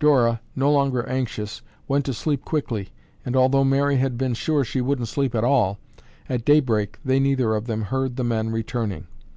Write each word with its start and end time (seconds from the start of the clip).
Dora, 0.00 0.40
no 0.56 0.72
longer 0.72 1.08
anxious, 1.08 1.62
went 1.86 2.04
to 2.06 2.12
sleep 2.12 2.44
quickly 2.44 2.88
and 3.24 3.36
although 3.36 3.62
Mary 3.62 3.96
had 3.98 4.18
been 4.18 4.34
sure 4.34 4.64
she 4.64 4.80
wouldn't 4.80 5.06
sleep 5.06 5.36
at 5.36 5.44
all, 5.44 5.78
at 6.28 6.44
daybreak 6.44 6.98
they 7.04 7.20
neither 7.20 7.54
of 7.54 7.66
them 7.68 7.82
heard 7.82 8.16
the 8.16 8.24
men 8.24 8.50
returning. 8.50 9.06